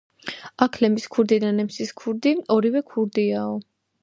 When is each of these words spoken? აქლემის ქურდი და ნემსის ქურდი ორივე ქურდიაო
აქლემის 0.65 1.05
ქურდი 1.15 1.39
და 1.43 1.51
ნემსის 1.59 1.93
ქურდი 2.01 2.35
ორივე 2.57 2.83
ქურდიაო 2.91 3.55